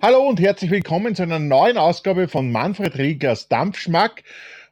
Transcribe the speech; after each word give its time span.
Hallo 0.00 0.28
und 0.28 0.38
herzlich 0.38 0.70
willkommen 0.70 1.16
zu 1.16 1.24
einer 1.24 1.40
neuen 1.40 1.76
Ausgabe 1.76 2.28
von 2.28 2.52
Manfred 2.52 2.96
Riegers 2.98 3.48
Dampfschmack. 3.48 4.22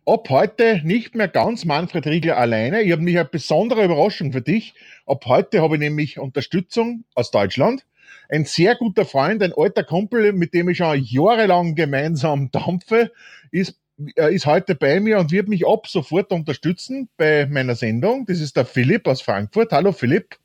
Ab 0.05 0.29
heute 0.31 0.81
nicht 0.85 1.17
mehr 1.17 1.27
ganz 1.27 1.65
Manfred 1.65 2.07
Riegler 2.07 2.37
alleine. 2.37 2.83
Ich 2.83 2.93
habe 2.93 3.03
mich 3.03 3.19
eine 3.19 3.25
besondere 3.25 3.85
Überraschung 3.85 4.31
für 4.31 4.41
dich. 4.41 4.75
Ab 5.05 5.25
heute 5.27 5.63
habe 5.63 5.75
ich 5.75 5.81
nämlich 5.81 6.21
Unterstützung 6.21 7.03
aus 7.17 7.33
Deutschland. 7.33 7.85
Ein 8.29 8.45
sehr 8.45 8.77
guter 8.77 9.05
Freund, 9.05 9.43
ein 9.43 9.53
alter 9.53 9.83
Kumpel, 9.83 10.33
mit 10.33 10.55
dem 10.55 10.69
ich 10.69 10.77
schon 10.77 11.03
jahrelang 11.03 11.75
gemeinsam 11.75 12.53
dampfe, 12.53 13.11
ist, 13.51 13.81
äh, 14.15 14.33
ist 14.33 14.47
heute 14.47 14.77
bei 14.77 15.01
mir 15.01 15.19
und 15.19 15.33
wird 15.33 15.49
mich 15.49 15.67
ab 15.67 15.89
sofort 15.89 16.31
unterstützen 16.31 17.09
bei 17.17 17.47
meiner 17.47 17.75
Sendung. 17.75 18.27
Das 18.27 18.39
ist 18.39 18.57
der 18.57 18.65
Philipp 18.65 19.09
aus 19.09 19.23
Frankfurt. 19.23 19.73
Hallo 19.73 19.91
Philipp. 19.91 20.37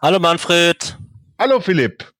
Hallo 0.00 0.18
Manfred. 0.18 0.96
Hallo 1.38 1.60
Philipp 1.60 2.15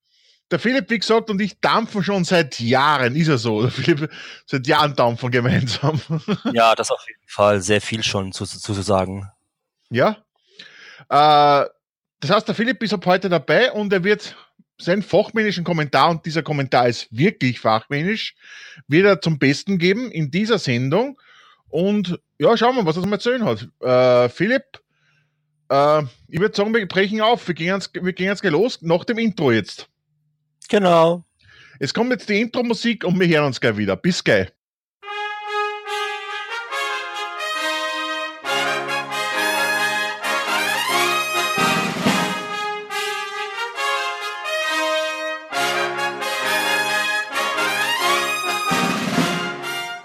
der 0.51 0.59
Philipp, 0.59 0.89
wie 0.89 0.99
gesagt, 0.99 1.29
und 1.29 1.41
ich 1.41 1.59
dampfen 1.59 2.03
schon 2.03 2.23
seit 2.23 2.59
Jahren, 2.59 3.15
ist 3.15 3.27
er 3.27 3.37
so. 3.37 3.63
Der 3.63 3.71
Philipp, 3.71 4.11
seit 4.45 4.67
Jahren 4.67 4.95
dampfen 4.95 5.31
gemeinsam. 5.31 6.01
Ja, 6.53 6.73
das 6.75 6.91
auf 6.91 7.03
jeden 7.07 7.27
Fall. 7.27 7.61
Sehr 7.61 7.81
viel 7.81 8.03
schon 8.03 8.31
zu, 8.31 8.45
zu, 8.45 8.59
zu 8.59 8.81
sagen. 8.81 9.29
Ja. 9.89 10.17
Äh, 11.09 11.67
das 12.19 12.31
heißt, 12.31 12.47
der 12.47 12.55
Philipp 12.55 12.81
ist 12.81 12.93
ab 12.93 13.05
heute 13.05 13.29
dabei 13.29 13.71
und 13.71 13.91
er 13.93 14.03
wird 14.03 14.35
seinen 14.79 15.01
fachmännischen 15.01 15.63
Kommentar, 15.63 16.09
und 16.11 16.25
dieser 16.25 16.43
Kommentar 16.43 16.87
ist 16.87 17.07
wirklich 17.11 17.59
fachmännisch, 17.59 18.35
wieder 18.87 19.19
zum 19.21 19.39
Besten 19.39 19.77
geben 19.77 20.11
in 20.11 20.31
dieser 20.31 20.59
Sendung. 20.59 21.19
Und 21.67 22.19
ja, 22.39 22.55
schauen 22.55 22.75
wir, 22.75 22.85
was 22.85 22.95
er 22.95 23.03
zu 23.03 23.09
erzählen 23.09 23.45
hat. 23.45 23.67
Äh, 23.81 24.29
Philipp, 24.29 24.79
äh, 25.69 26.03
ich 26.27 26.39
würde 26.39 26.55
sagen, 26.55 26.73
wir 26.73 26.87
brechen 26.87 27.21
auf. 27.21 27.47
Wir 27.47 27.55
gehen 27.55 27.75
jetzt, 27.75 27.93
wir 27.93 28.13
gehen 28.13 28.27
jetzt 28.27 28.41
gleich 28.41 28.53
los, 28.53 28.81
nach 28.81 29.03
dem 29.03 29.17
Intro 29.17 29.51
jetzt. 29.51 29.89
Genau. 30.67 31.23
Es 31.79 31.93
kommt 31.93 32.11
jetzt 32.11 32.27
die 32.29 32.41
Intro-Musik 32.41 33.03
und 33.03 33.19
wir 33.19 33.27
hören 33.27 33.45
uns 33.45 33.61
gleich 33.61 33.77
wieder. 33.77 33.95
Bis 33.95 34.23
gleich. 34.23 34.47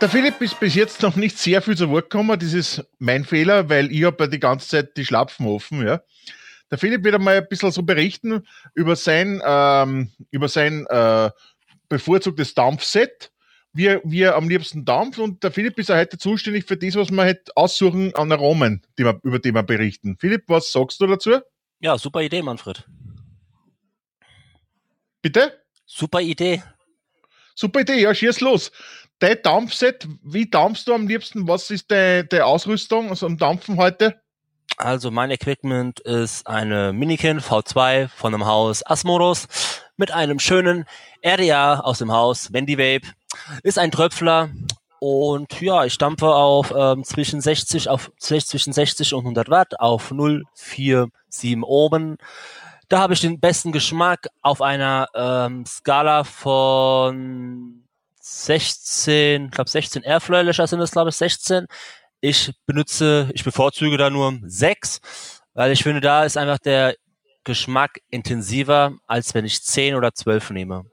Der 0.02 0.08
Philipp 0.08 0.40
ist 0.40 0.58
bis 0.58 0.74
jetzt 0.74 1.00
noch 1.02 1.14
nicht 1.14 1.38
sehr 1.38 1.62
viel 1.62 1.76
zu 1.76 1.88
Wort 1.88 2.10
gekommen. 2.10 2.36
Das 2.36 2.52
ist 2.52 2.84
mein 2.98 3.24
Fehler, 3.24 3.68
weil 3.68 3.92
ich 3.92 4.02
habe 4.02 4.24
ja 4.24 4.26
die 4.26 4.40
ganze 4.40 4.66
Zeit 4.66 4.96
die 4.96 5.04
Schlapfen 5.04 5.46
offen. 5.46 5.86
Ja. 5.86 6.02
Der 6.72 6.78
Philipp 6.78 7.04
wird 7.04 7.14
einmal 7.14 7.36
ein 7.36 7.48
bisschen 7.48 7.70
so 7.70 7.82
berichten 7.82 8.46
über 8.74 8.96
sein, 8.96 9.42
ähm, 9.44 10.10
über 10.30 10.48
sein 10.48 10.86
äh, 10.86 11.30
bevorzugtes 11.90 12.54
Dampfset, 12.54 13.30
wie 13.74 13.88
er, 13.88 14.00
wie 14.04 14.26
am 14.26 14.48
liebsten 14.48 14.86
dampft. 14.86 15.18
Und 15.18 15.44
der 15.44 15.52
Philipp 15.52 15.78
ist 15.78 15.90
ja 15.90 15.98
heute 15.98 16.16
zuständig 16.16 16.64
für 16.64 16.78
das, 16.78 16.94
was 16.96 17.10
wir 17.10 17.24
halt 17.24 17.54
aussuchen 17.58 18.14
an 18.16 18.32
Aromen, 18.32 18.80
die 18.98 19.04
wir, 19.04 19.20
über 19.22 19.38
die 19.38 19.52
wir 19.52 19.62
berichten. 19.62 20.16
Philipp, 20.18 20.44
was 20.46 20.72
sagst 20.72 20.98
du 21.02 21.06
dazu? 21.06 21.40
Ja, 21.80 21.98
super 21.98 22.22
Idee, 22.22 22.40
Manfred. 22.40 22.88
Bitte? 25.20 25.60
Super 25.84 26.22
Idee. 26.22 26.62
Super 27.54 27.80
Idee, 27.80 28.00
ja, 28.00 28.14
schieß 28.14 28.40
los. 28.40 28.72
Dein 29.18 29.36
Dampfset, 29.42 30.08
wie 30.22 30.48
dampfst 30.48 30.86
du 30.86 30.94
am 30.94 31.06
liebsten? 31.06 31.46
Was 31.46 31.70
ist 31.70 31.90
deine, 31.90 32.24
deine 32.24 32.46
Ausrüstung 32.46 33.10
also 33.10 33.26
am 33.26 33.36
Dampfen 33.36 33.76
heute? 33.76 34.21
Also 34.76 35.10
mein 35.10 35.30
Equipment 35.30 36.00
ist 36.00 36.46
eine 36.46 36.92
Minikin 36.92 37.40
V2 37.40 38.08
von 38.08 38.32
dem 38.32 38.46
Haus 38.46 38.84
Asmodus 38.84 39.46
mit 39.96 40.10
einem 40.10 40.38
schönen 40.38 40.86
RDA 41.24 41.80
aus 41.80 41.98
dem 41.98 42.12
Haus 42.12 42.52
Wendy 42.52 42.78
Vape. 42.78 43.12
Ist 43.62 43.78
ein 43.78 43.90
Tröpfler 43.90 44.50
und 44.98 45.60
ja, 45.60 45.84
ich 45.84 45.94
stampfe 45.94 46.34
auf 46.34 46.72
ähm, 46.76 47.04
zwischen 47.04 47.40
60 47.40 47.88
auf 47.88 48.12
zwischen 48.18 48.72
60 48.72 49.14
und 49.14 49.20
100 49.20 49.48
Watt 49.50 49.80
auf 49.80 50.10
047 50.10 51.62
oben. 51.62 52.18
Da 52.88 53.00
habe 53.00 53.14
ich 53.14 53.20
den 53.20 53.40
besten 53.40 53.72
Geschmack 53.72 54.28
auf 54.42 54.60
einer 54.60 55.08
ähm, 55.14 55.64
Skala 55.66 56.24
von 56.24 57.82
16, 58.20 59.46
ich 59.46 59.50
glaube 59.50 59.70
16 59.70 60.02
Airflow-Löcher 60.04 60.66
sind 60.66 60.80
es, 60.80 60.92
glaube 60.92 61.10
ich, 61.10 61.16
16 61.16 61.66
ich 62.22 62.52
benutze, 62.66 63.28
ich 63.34 63.44
bevorzuge 63.44 63.98
da 63.98 64.08
nur 64.08 64.38
sechs, 64.44 65.00
weil 65.54 65.72
ich 65.72 65.82
finde, 65.82 66.00
da 66.00 66.24
ist 66.24 66.38
einfach 66.38 66.58
der 66.58 66.94
Geschmack 67.44 68.00
intensiver, 68.08 68.94
als 69.06 69.34
wenn 69.34 69.44
ich 69.44 69.62
zehn 69.62 69.96
oder 69.96 70.14
zwölf 70.14 70.50
nehme. 70.50 70.86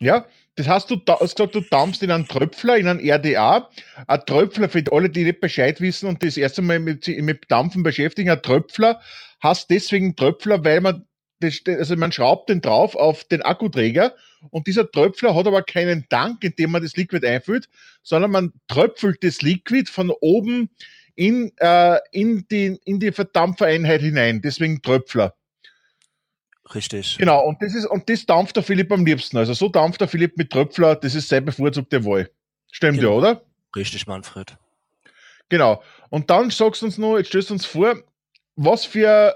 Ja, 0.00 0.26
das 0.56 0.66
heißt, 0.68 0.90
du 0.90 1.00
hast 1.06 1.36
gesagt, 1.36 1.54
du 1.54 1.60
dampfst 1.60 2.02
in 2.02 2.10
einen 2.10 2.26
Tröpfler, 2.26 2.76
in 2.76 2.88
einen 2.88 3.08
RDA. 3.08 3.70
Ein 4.08 4.26
Tröpfler, 4.26 4.68
für 4.68 4.84
alle, 4.90 5.08
die 5.08 5.24
nicht 5.24 5.40
Bescheid 5.40 5.80
wissen 5.80 6.08
und 6.08 6.22
das 6.22 6.36
erste 6.36 6.62
Mal 6.62 6.80
mit, 6.80 7.06
mit 7.06 7.44
Dampfen 7.48 7.84
beschäftigen, 7.84 8.30
ein 8.30 8.42
Tröpfler 8.42 9.00
hast 9.40 9.70
deswegen 9.70 10.16
Tröpfler, 10.16 10.64
weil 10.64 10.80
man 10.80 11.06
das, 11.40 11.60
also 11.66 11.96
man 11.96 12.12
schraubt 12.12 12.48
den 12.48 12.60
drauf 12.60 12.96
auf 12.96 13.24
den 13.24 13.42
Akkuträger 13.42 14.14
und 14.50 14.66
dieser 14.66 14.90
Tröpfler 14.90 15.34
hat 15.34 15.46
aber 15.46 15.62
keinen 15.62 16.08
Tank, 16.08 16.44
in 16.44 16.54
dem 16.56 16.70
man 16.70 16.82
das 16.82 16.96
Liquid 16.96 17.26
einfüllt, 17.26 17.68
sondern 18.02 18.30
man 18.30 18.52
tröpfelt 18.68 19.22
das 19.22 19.42
Liquid 19.42 19.90
von 19.90 20.10
oben 20.20 20.70
in, 21.14 21.52
äh, 21.58 21.98
in, 22.12 22.46
die, 22.48 22.78
in 22.84 23.00
die 23.00 23.12
Verdampfereinheit 23.12 24.00
hinein. 24.00 24.42
Deswegen 24.42 24.82
Tröpfler. 24.82 25.34
Richtig. 26.74 27.18
Genau, 27.18 27.44
und 27.44 27.60
das 27.62 27.74
ist, 27.74 27.86
und 27.86 28.08
das 28.08 28.24
dampft 28.26 28.56
der 28.56 28.62
Philipp 28.62 28.90
am 28.90 29.04
liebsten. 29.04 29.36
Also 29.36 29.52
so 29.52 29.68
dampft 29.68 30.00
der 30.00 30.08
Philipp 30.08 30.36
mit 30.36 30.50
Tröpfler, 30.50 30.96
das 30.96 31.14
ist 31.14 31.28
seine 31.28 31.42
bevorzugte 31.42 32.04
Wahl. 32.04 32.30
Stimmt 32.72 32.98
genau. 32.98 33.12
ja, 33.12 33.16
oder? 33.18 33.42
Richtig, 33.76 34.06
Manfred. 34.06 34.56
Genau. 35.48 35.82
Und 36.08 36.30
dann 36.30 36.50
sagst 36.50 36.82
du 36.82 36.86
uns 36.86 36.98
noch, 36.98 37.18
jetzt 37.18 37.28
stellst 37.28 37.50
du 37.50 37.54
uns 37.54 37.66
vor, 37.66 38.02
was 38.56 38.84
für 38.84 39.34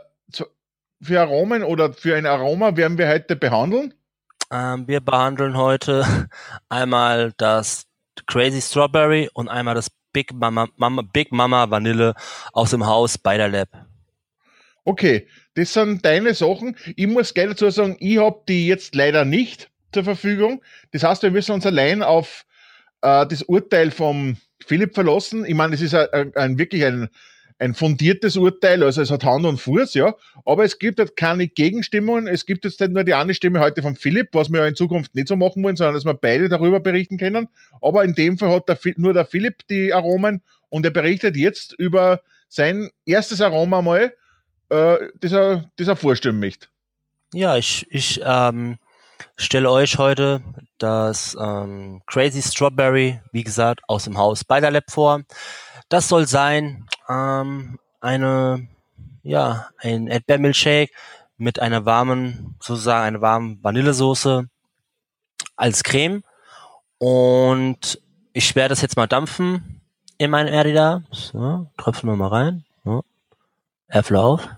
für 1.01 1.21
Aromen 1.21 1.63
oder 1.63 1.93
für 1.93 2.17
ein 2.17 2.27
Aroma 2.27 2.77
werden 2.77 2.99
wir 2.99 3.09
heute 3.09 3.37
behandeln? 3.37 3.95
Ähm, 4.51 4.89
wir 4.89 5.01
behandeln 5.01 5.57
heute 5.57 6.05
einmal 6.69 7.33
das 7.37 7.85
Crazy 8.27 8.63
Strawberry 8.63 9.29
und 9.35 9.49
einmal 9.49 9.75
das 9.75 9.91
Big 10.13 10.33
Mama, 10.33 10.69
Mama, 10.77 11.03
Big 11.03 11.33
Mama 11.33 11.71
Vanille 11.71 12.15
aus 12.53 12.71
dem 12.71 12.87
Haus 12.87 13.19
bei 13.19 13.37
der 13.37 13.49
Lab. 13.49 13.69
Okay, 14.85 15.29
das 15.55 15.75
sind 15.75 16.03
deine 16.05 16.33
Sachen. 16.33 16.77
Ich 16.97 17.07
muss 17.07 17.35
gleich 17.35 17.49
dazu 17.49 17.69
sagen, 17.69 17.97
ich 18.01 18.19
habe 18.19 18.43
die 18.49 18.67
jetzt 18.67 18.95
leider 18.95 19.27
nicht 19.27 19.71
zur 19.93 20.05
Verfügung. 20.05 20.63
Das 20.93 21.03
heißt, 21.03 21.23
wir 21.23 21.31
müssen 21.31 21.53
uns 21.53 21.67
allein 21.67 22.03
auf 22.03 22.47
äh, 23.03 23.27
das 23.27 23.43
Urteil 23.43 23.91
vom 23.91 24.39
Philipp 24.65 24.95
verlassen. 24.95 25.45
Ich 25.45 25.55
meine, 25.55 25.75
es 25.75 25.83
ist 25.83 25.95
ein, 25.95 26.35
ein, 26.35 26.59
wirklich 26.59 26.87
ein, 26.87 27.11
ein 27.59 27.75
fundiertes 27.75 28.37
Urteil, 28.37 28.83
also 28.83 29.03
es 29.03 29.11
hat 29.11 29.25
Hand 29.25 29.45
und 29.45 29.59
Fuß, 29.59 29.95
ja. 29.95 30.15
Aber 30.45 30.65
es 30.65 30.79
gibt 30.79 30.99
halt 30.99 31.17
keine 31.17 31.49
Gegenstimmungen. 31.49 32.29
Es 32.29 32.47
gibt 32.47 32.65
jetzt 32.65 32.81
nicht 32.81 32.93
nur 32.93 33.05
die 33.05 33.15
eine 33.15 33.35
Stimme 33.35 33.61
heute 33.61 33.83
von 33.83 33.97
Philipp, 33.97 34.29
was 34.33 34.51
wir 34.51 34.61
ja 34.61 34.67
in 34.67 34.77
Zukunft 34.77 35.15
nicht 35.15 35.29
so 35.29 35.37
machen 35.37 35.63
wollen, 35.65 35.77
sondern 35.77 35.95
dass 35.95 36.05
wir 36.05 36.15
beide 36.15 36.49
darüber 36.49 36.81
berichten 36.81 37.19
können. 37.19 37.49
Aber 37.81 38.05
in 38.05 38.15
dem 38.15 38.39
Fall 38.39 38.51
hat 38.51 38.69
der, 38.69 38.79
nur 38.97 39.13
der 39.13 39.25
Philipp 39.25 39.67
die 39.69 39.93
Aromen 39.93 40.43
und 40.69 40.85
er 40.85 40.93
berichtet 40.93 41.37
jetzt 41.37 41.73
über 41.73 42.21
sein 42.49 42.91
erstes 43.05 43.41
Aroma 43.41 43.83
mal, 43.83 44.15
äh, 44.71 44.97
das, 45.21 45.33
er, 45.33 45.71
das 45.77 45.89
er 45.89 45.97
vorstellen 45.97 46.39
möchte. 46.39 46.69
Ja, 47.35 47.57
ich, 47.57 47.87
ich 47.91 48.21
ähm, 48.25 48.79
stelle 49.37 49.71
euch 49.71 49.99
heute 49.99 50.43
das 50.79 51.37
ähm, 51.41 52.03
Crazy 52.07 52.41
Strawberry, 52.41 53.21
wie 53.33 53.45
gesagt, 53.45 53.81
aus 53.89 54.05
dem 54.05 54.17
Haus 54.17 54.41
Spider 54.41 54.71
Lab 54.71 54.91
vor. 54.91 55.23
Das 55.89 56.09
soll 56.09 56.27
sein 56.27 56.87
ähm, 57.09 57.79
eine, 58.01 58.69
ja, 59.23 59.69
ein 59.79 60.07
Erdbeermilchshake 60.09 60.93
mit 61.37 61.61
einer 61.61 61.85
warmen, 61.85 62.57
sozusagen 62.61 63.07
einer 63.07 63.21
warmen 63.21 63.63
Vanillesoße 63.63 64.49
als 65.57 65.83
Creme. 65.83 66.23
Und 66.99 68.01
ich 68.33 68.55
werde 68.57 68.71
das 68.71 68.83
jetzt 68.83 68.97
mal 68.97 69.07
dampfen 69.07 69.81
in 70.19 70.31
meinen 70.31 70.49
Erdida. 70.49 71.03
So, 71.11 71.71
tröpfen 71.77 72.09
wir 72.09 72.17
mal 72.17 72.29
rein. 72.29 72.65
So. 72.85 73.05
Äpfel 73.89 74.17
auf. 74.17 74.49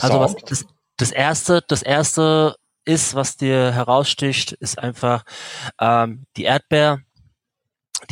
also 0.00 0.20
was, 0.20 0.36
das, 0.46 0.66
das 0.96 1.10
erste, 1.10 1.62
das 1.66 1.82
erste 1.82 2.56
ist, 2.84 3.14
was 3.14 3.36
dir 3.36 3.72
heraussticht, 3.72 4.52
ist 4.52 4.78
einfach 4.78 5.24
ähm, 5.80 6.26
die 6.36 6.44
Erdbeer. 6.44 7.00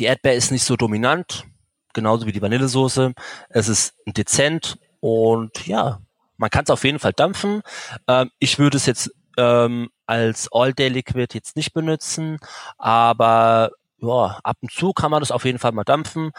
Die 0.00 0.06
Erdbeer 0.06 0.34
ist 0.34 0.50
nicht 0.50 0.64
so 0.64 0.76
dominant, 0.76 1.44
genauso 1.92 2.26
wie 2.26 2.32
die 2.32 2.40
Vanillesoße. 2.40 3.12
Es 3.50 3.68
ist 3.68 3.94
dezent 4.06 4.78
und 5.00 5.66
ja, 5.66 6.00
man 6.38 6.48
kann 6.48 6.64
es 6.64 6.70
auf 6.70 6.84
jeden 6.84 6.98
Fall 6.98 7.12
dampfen. 7.12 7.60
Ähm, 8.08 8.30
ich 8.38 8.58
würde 8.58 8.78
es 8.78 8.86
jetzt 8.86 9.10
ähm, 9.36 9.90
als 10.06 10.48
All-Day-Liquid 10.50 11.34
jetzt 11.34 11.54
nicht 11.54 11.74
benutzen, 11.74 12.38
aber 12.78 13.72
ja, 13.98 14.40
ab 14.42 14.56
und 14.62 14.72
zu 14.72 14.94
kann 14.94 15.10
man 15.10 15.20
das 15.20 15.30
auf 15.30 15.44
jeden 15.44 15.58
Fall 15.58 15.72
mal 15.72 15.84
dampfen. 15.84 16.32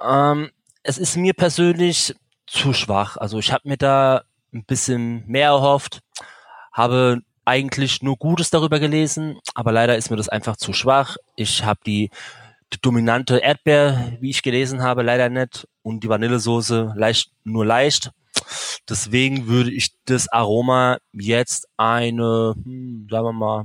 Ähm, 0.00 0.50
es 0.82 0.98
ist 0.98 1.16
mir 1.16 1.34
persönlich 1.34 2.16
zu 2.48 2.72
schwach. 2.72 3.16
Also 3.16 3.38
ich 3.38 3.52
habe 3.52 3.68
mir 3.68 3.76
da 3.76 4.22
ein 4.52 4.64
bisschen 4.64 5.24
mehr 5.28 5.50
erhofft. 5.50 6.00
Habe 6.72 7.22
eigentlich 7.44 8.02
nur 8.02 8.16
Gutes 8.16 8.50
darüber 8.50 8.80
gelesen, 8.80 9.38
aber 9.54 9.70
leider 9.70 9.96
ist 9.96 10.10
mir 10.10 10.16
das 10.16 10.28
einfach 10.28 10.56
zu 10.56 10.72
schwach. 10.72 11.16
Ich 11.36 11.64
habe 11.64 11.80
die, 11.86 12.10
die 12.72 12.80
dominante 12.80 13.38
Erdbeer, 13.38 14.16
wie 14.20 14.30
ich 14.30 14.42
gelesen 14.42 14.82
habe, 14.82 15.02
leider 15.02 15.28
nicht 15.28 15.68
und 15.82 16.04
die 16.04 16.08
Vanillesoße 16.08 16.94
leicht, 16.96 17.30
nur 17.44 17.66
leicht. 17.66 18.10
Deswegen 18.88 19.46
würde 19.46 19.70
ich 19.70 19.92
das 20.04 20.28
Aroma 20.28 20.98
jetzt 21.12 21.68
eine, 21.76 22.54
hm, 22.56 23.06
sagen 23.10 23.24
wir 23.26 23.32
mal, 23.32 23.64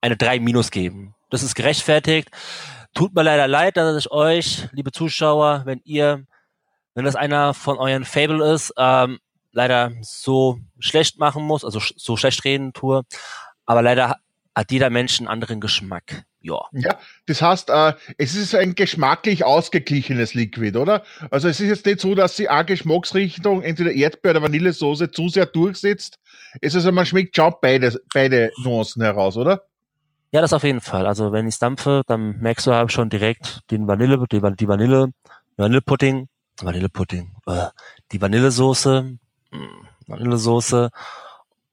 eine 0.00 0.16
3 0.16 0.40
minus 0.40 0.70
geben. 0.70 1.14
Das 1.30 1.42
ist 1.42 1.54
gerechtfertigt. 1.54 2.30
Tut 2.94 3.14
mir 3.14 3.22
leider 3.22 3.48
leid, 3.48 3.76
dass 3.76 4.04
ich 4.04 4.10
euch, 4.10 4.68
liebe 4.72 4.92
Zuschauer, 4.92 5.62
wenn 5.64 5.80
ihr, 5.84 6.24
wenn 6.94 7.04
das 7.04 7.16
einer 7.16 7.54
von 7.54 7.78
euren 7.78 8.04
Fable 8.04 8.52
ist, 8.52 8.72
ähm, 8.76 9.18
leider 9.52 9.92
so 10.02 10.58
schlecht 10.78 11.18
machen 11.18 11.44
muss, 11.44 11.64
also 11.64 11.80
so 11.80 12.16
schlecht 12.16 12.44
reden 12.44 12.72
tue. 12.72 13.02
Aber 13.66 13.82
leider 13.82 14.16
hat 14.54 14.70
jeder 14.70 14.90
Mensch 14.90 15.18
einen 15.18 15.28
anderen 15.28 15.60
Geschmack. 15.60 16.24
Ja. 16.40 16.60
Ja, 16.72 16.98
das 17.26 17.42
heißt, 17.42 17.70
äh, 17.70 17.94
es 18.16 18.36
ist 18.36 18.54
ein 18.54 18.74
geschmacklich 18.74 19.44
ausgeglichenes 19.44 20.34
Liquid, 20.34 20.78
oder? 20.78 21.02
Also 21.30 21.48
es 21.48 21.60
ist 21.60 21.68
jetzt 21.68 21.86
nicht 21.86 22.00
so, 22.00 22.14
dass 22.14 22.36
sie 22.36 22.48
eine 22.48 22.64
Geschmacksrichtung, 22.64 23.62
entweder 23.62 23.90
Erdbeer 23.92 24.32
oder 24.32 24.42
Vanillesoße, 24.42 25.10
zu 25.10 25.28
sehr 25.28 25.46
durchsetzt. 25.46 26.18
Es 26.60 26.74
ist 26.74 26.76
also, 26.76 26.92
man 26.92 27.06
schmeckt 27.06 27.34
schon 27.34 27.54
beide, 27.60 28.00
beide 28.14 28.52
Nuancen 28.62 29.02
heraus, 29.02 29.36
oder? 29.36 29.64
Ja, 30.30 30.40
das 30.40 30.52
auf 30.52 30.62
jeden 30.62 30.80
Fall. 30.80 31.06
Also 31.06 31.32
wenn 31.32 31.48
ich 31.48 31.58
dampfe, 31.58 32.02
dann 32.06 32.38
merkst 32.38 32.66
du 32.66 32.74
halt 32.74 32.92
schon 32.92 33.08
direkt 33.08 33.60
den 33.70 33.88
Vanille, 33.88 34.22
die, 34.30 34.40
die 34.56 34.68
Vanille, 34.68 35.08
Vanillepudding, 35.56 36.28
Vanillepudding, 36.60 37.32
äh, 37.46 37.66
die 38.12 38.20
Vanillesoße, 38.20 39.18
hm, 39.50 39.88
Vanillesoße 40.06 40.90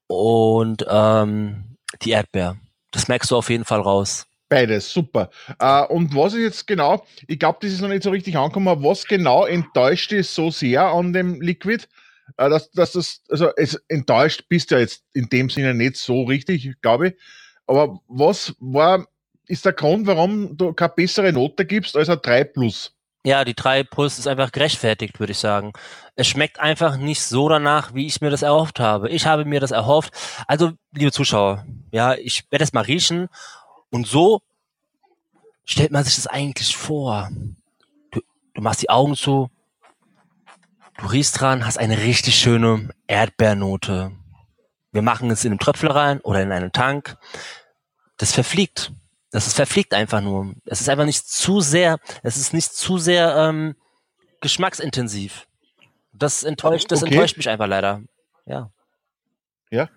und 0.07 0.85
ähm, 0.89 1.77
die 2.01 2.11
Erdbeer. 2.11 2.57
Das 2.91 3.07
merkst 3.07 3.29
du 3.29 3.35
auf 3.35 3.49
jeden 3.49 3.65
Fall 3.65 3.81
raus. 3.81 4.25
Beides, 4.47 4.91
super. 4.91 5.31
Äh, 5.59 5.83
und 5.85 6.15
was 6.15 6.33
ist 6.33 6.41
jetzt 6.41 6.67
genau, 6.67 7.05
ich 7.27 7.39
glaube, 7.39 7.59
das 7.61 7.71
ist 7.71 7.81
noch 7.81 7.89
nicht 7.89 8.03
so 8.03 8.11
richtig 8.11 8.37
angekommen, 8.37 8.83
was 8.83 9.05
genau 9.05 9.45
enttäuscht 9.45 10.11
ist 10.11 10.35
so 10.35 10.51
sehr 10.51 10.83
an 10.85 11.13
dem 11.13 11.41
Liquid, 11.41 11.85
äh, 12.37 12.49
dass, 12.49 12.69
dass 12.71 12.91
das, 12.91 13.21
also 13.29 13.49
es 13.57 13.75
enttäuscht 13.87 14.45
bist 14.47 14.71
ja 14.71 14.79
jetzt 14.79 15.03
in 15.13 15.29
dem 15.29 15.49
Sinne 15.49 15.73
nicht 15.73 15.97
so 15.97 16.23
richtig, 16.23 16.75
glaube 16.81 17.09
ich. 17.09 17.13
Aber 17.65 17.99
was 18.07 18.55
war, 18.59 19.07
ist 19.47 19.65
der 19.65 19.73
Grund, 19.73 20.05
warum 20.05 20.55
du 20.55 20.73
keine 20.73 20.93
bessere 20.95 21.33
Note 21.33 21.65
gibst 21.65 21.95
als 21.97 22.09
ein 22.09 22.19
3 22.21 22.43
plus? 22.43 22.95
Ja, 23.25 23.43
die 23.43 23.55
3 23.55 23.83
plus 23.83 24.19
ist 24.19 24.27
einfach 24.27 24.51
gerechtfertigt, 24.51 25.19
würde 25.19 25.31
ich 25.31 25.39
sagen. 25.39 25.73
Es 26.15 26.27
schmeckt 26.27 26.59
einfach 26.59 26.97
nicht 26.97 27.23
so 27.23 27.49
danach, 27.49 27.95
wie 27.95 28.05
ich 28.05 28.21
mir 28.21 28.29
das 28.29 28.43
erhofft 28.43 28.79
habe. 28.79 29.09
Ich 29.09 29.25
habe 29.25 29.45
mir 29.45 29.59
das 29.59 29.71
erhofft. 29.71 30.13
Also, 30.47 30.73
liebe 30.93 31.11
Zuschauer, 31.11 31.65
ja, 31.91 32.13
ich 32.13 32.45
werde 32.51 32.63
es 32.63 32.73
mal 32.73 32.81
riechen. 32.81 33.27
Und 33.95 34.05
so 34.05 34.41
stellt 35.63 35.91
man 35.91 36.03
sich 36.03 36.15
das 36.15 36.27
eigentlich 36.27 36.75
vor. 36.75 37.29
Du, 38.11 38.19
du 38.53 38.61
machst 38.61 38.81
die 38.81 38.89
Augen 38.89 39.15
zu, 39.15 39.49
du 40.97 41.05
riechst 41.05 41.39
dran, 41.39 41.65
hast 41.65 41.77
eine 41.77 41.99
richtig 41.99 42.35
schöne 42.35 42.89
Erdbeernote. 43.07 44.11
Wir 44.91 45.01
machen 45.01 45.31
es 45.31 45.45
in 45.45 45.53
einen 45.53 45.59
Tröpfel 45.59 45.89
rein 45.89 46.19
oder 46.19 46.41
in 46.41 46.51
einen 46.51 46.73
Tank. 46.73 47.17
Das 48.17 48.33
verfliegt. 48.33 48.91
Das 49.31 49.47
ist 49.47 49.55
verfliegt 49.55 49.93
einfach 49.93 50.19
nur. 50.19 50.55
Es 50.65 50.81
ist 50.81 50.89
einfach 50.89 51.05
nicht 51.05 51.29
zu 51.29 51.61
sehr, 51.61 51.97
es 52.21 52.35
ist 52.35 52.53
nicht 52.53 52.73
zu 52.73 52.97
sehr 52.97 53.33
ähm, 53.37 53.77
geschmacksintensiv. 54.41 55.47
Das 56.11 56.43
enttäuscht, 56.43 56.91
das 56.91 57.01
okay. 57.01 57.13
enttäuscht 57.13 57.37
mich 57.37 57.47
einfach 57.47 57.67
leider. 57.67 58.01
Ja. 58.45 58.73
Ja. 59.71 59.89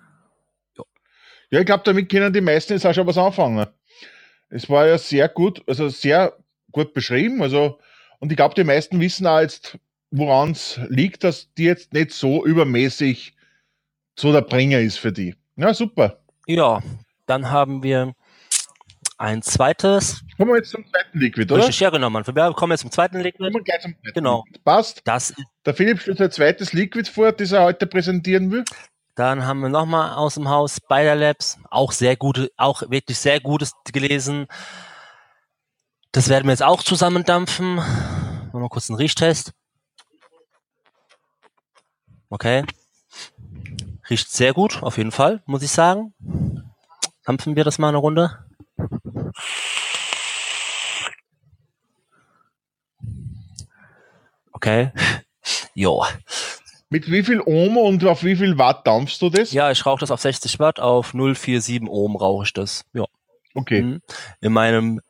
Ja, 1.50 1.60
ich 1.60 1.66
glaube, 1.66 1.82
damit 1.84 2.08
können 2.08 2.32
die 2.32 2.40
meisten 2.40 2.74
jetzt 2.74 2.86
auch 2.86 2.94
schon 2.94 3.06
was 3.08 3.18
anfangen. 3.18 3.66
Es 4.50 4.68
war 4.68 4.86
ja 4.86 4.98
sehr 4.98 5.28
gut, 5.28 5.62
also 5.66 5.88
sehr 5.88 6.36
gut 6.72 6.94
beschrieben. 6.94 7.42
Also, 7.42 7.78
und 8.18 8.30
ich 8.30 8.36
glaube, 8.36 8.54
die 8.54 8.64
meisten 8.64 9.00
wissen 9.00 9.26
auch 9.26 9.40
jetzt, 9.40 9.78
woran 10.10 10.52
es 10.52 10.80
liegt, 10.88 11.24
dass 11.24 11.52
die 11.54 11.64
jetzt 11.64 11.92
nicht 11.92 12.12
so 12.12 12.44
übermäßig 12.44 13.34
so 14.18 14.32
der 14.32 14.40
Bringer 14.42 14.80
ist 14.80 14.98
für 14.98 15.12
die. 15.12 15.34
Ja, 15.56 15.74
super. 15.74 16.20
Ja, 16.46 16.82
dann 17.26 17.50
haben 17.50 17.82
wir 17.82 18.14
ein 19.18 19.42
zweites. 19.42 20.22
Kommen 20.36 20.52
wir 20.52 20.58
jetzt 20.58 20.70
zum 20.70 20.84
zweiten 20.86 21.18
Liquid, 21.18 21.52
oder? 21.52 21.68
Ja, 21.68 21.90
genau, 21.90 22.10
Mann. 22.10 22.26
Wir 22.26 22.52
kommen 22.52 22.72
jetzt 22.72 22.80
zum 22.82 22.90
zweiten 22.90 23.18
Liquid. 23.18 23.38
Kommen 23.38 23.54
wir 23.54 23.62
gleich 23.62 23.80
zum 23.80 23.94
zweiten 23.94 24.14
genau. 24.14 24.44
Passt. 24.64 25.02
Das 25.04 25.34
der 25.66 25.74
Philipp 25.74 26.00
stellt 26.00 26.20
ein 26.20 26.30
zweites 26.30 26.72
Liquid 26.72 27.10
vor, 27.10 27.32
das 27.32 27.52
er 27.52 27.64
heute 27.64 27.86
präsentieren 27.86 28.50
will. 28.50 28.64
Dann 29.18 29.44
haben 29.44 29.58
wir 29.62 29.68
nochmal 29.68 30.12
aus 30.12 30.34
dem 30.34 30.48
Haus 30.48 30.76
Spider 30.76 31.16
Labs, 31.16 31.58
auch 31.70 31.90
sehr 31.90 32.14
gute, 32.14 32.52
auch 32.56 32.82
wirklich 32.82 33.18
sehr 33.18 33.40
gutes 33.40 33.72
gelesen. 33.92 34.46
Das 36.12 36.28
werden 36.28 36.44
wir 36.44 36.52
jetzt 36.52 36.62
auch 36.62 36.84
zusammendampfen. 36.84 37.74
Machen 37.74 38.52
wir 38.52 38.68
kurz 38.68 38.88
einen 38.88 38.96
Riechtest. 38.96 39.54
Okay. 42.30 42.64
Riecht 44.08 44.30
sehr 44.30 44.54
gut, 44.54 44.84
auf 44.84 44.98
jeden 44.98 45.10
Fall, 45.10 45.42
muss 45.46 45.64
ich 45.64 45.72
sagen. 45.72 46.14
Dampfen 47.24 47.56
wir 47.56 47.64
das 47.64 47.80
mal 47.80 47.88
eine 47.88 47.98
Runde. 47.98 48.38
Okay. 54.52 54.92
Jo. 55.74 56.04
Mit 56.90 57.10
wie 57.10 57.22
viel 57.22 57.40
Ohm 57.40 57.76
und 57.76 58.04
auf 58.04 58.24
wie 58.24 58.36
viel 58.36 58.56
Watt 58.56 58.86
dampfst 58.86 59.18
du 59.20 59.28
das? 59.28 59.52
Ja, 59.52 59.70
ich 59.70 59.84
rauche 59.84 60.00
das 60.00 60.10
auf 60.10 60.20
60 60.20 60.58
Watt, 60.58 60.80
auf 60.80 61.12
047 61.12 61.82
Ohm 61.88 62.16
rauche 62.16 62.44
ich 62.44 62.52
das. 62.52 62.84
Ja. 62.94 63.04
Okay. 63.54 63.82
Mhm. 63.82 64.02
In 64.40 64.52
meinem 64.52 65.00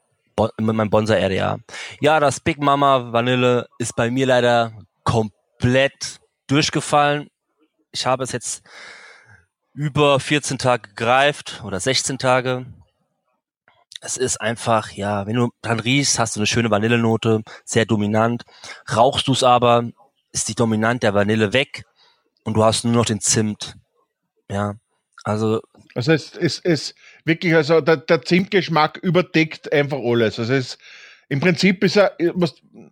in 0.57 0.67
meinem 0.67 0.91
Bonsai 0.91 1.25
RDA. 1.27 1.59
Ja, 2.01 2.21
das 2.21 2.39
Big 2.39 2.61
Mama 2.61 3.13
Vanille 3.13 3.67
ist 3.79 3.97
bei 3.97 4.11
mir 4.11 4.27
leider 4.27 4.73
komplett 5.03 6.21
durchgefallen. 6.47 7.29
Ich 7.91 8.07
habe 8.07 8.23
es 8.23 8.33
jetzt 8.33 8.63
über 9.75 10.21
14 10.21 10.59
Tage 10.59 10.91
greift 10.95 11.63
oder 11.65 11.81
16 11.81 12.19
Tage. 12.19 12.67
Es 14.01 14.17
ist 14.17 14.41
einfach, 14.41 14.93
ja, 14.93 15.27
wenn 15.27 15.35
du 15.35 15.51
dran 15.61 15.81
riechst, 15.81 16.21
hast 16.21 16.37
du 16.37 16.41
eine 16.41 16.47
schöne 16.47 16.71
Vanillenote, 16.71 17.43
sehr 17.65 17.85
dominant. 17.85 18.45
Rauchst 18.95 19.27
du 19.27 19.33
es 19.33 19.43
aber, 19.43 19.91
ist 20.33 20.49
die 20.49 20.55
Dominant 20.55 21.03
der 21.03 21.15
Vanille 21.15 21.53
weg 21.53 21.85
und 22.45 22.55
du 22.55 22.65
hast 22.65 22.85
nur 22.85 22.95
noch 22.95 23.07
den 23.07 23.21
Zimt. 23.21 23.75
Ja, 24.51 24.75
also. 25.25 25.61
Also 25.95 26.13
es 26.13 26.37
ist, 26.37 26.65
ist 26.65 26.95
wirklich, 27.25 27.55
also 27.55 27.81
der, 27.81 27.97
der 27.97 28.23
Zimtgeschmack 28.23 28.99
überdeckt 28.99 29.73
einfach 29.73 29.99
alles. 29.99 30.39
Also 30.39 30.55
es 30.55 30.79
im 31.29 31.41
Prinzip 31.41 31.85
ist 31.85 31.97
er, 31.97 32.17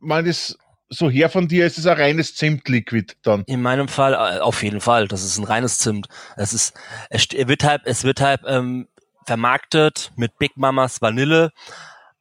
man 0.00 0.26
ist 0.26 0.58
so 0.88 1.10
her 1.10 1.30
von 1.30 1.48
dir, 1.48 1.66
ist 1.66 1.78
es 1.78 1.86
ein 1.86 1.96
reines 1.96 2.34
Zimtliquid 2.36 3.16
dann. 3.22 3.42
In 3.46 3.62
meinem 3.62 3.88
Fall 3.88 4.14
äh, 4.14 4.40
auf 4.40 4.62
jeden 4.62 4.80
Fall. 4.80 5.08
Das 5.08 5.24
ist 5.24 5.38
ein 5.38 5.44
reines 5.44 5.78
Zimt. 5.78 6.08
Es 6.36 6.52
ist, 6.52 6.74
es 7.10 7.28
wird 7.30 7.64
halt, 7.64 7.82
es 7.84 8.04
wird 8.04 8.20
halt 8.20 8.42
ähm, 8.46 8.88
vermarktet 9.26 10.12
mit 10.16 10.38
Big 10.38 10.56
Mamas 10.56 11.02
Vanille. 11.02 11.50